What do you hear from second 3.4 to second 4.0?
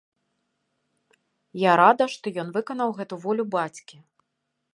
бацькі.